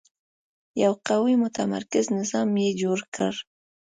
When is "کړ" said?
3.15-3.33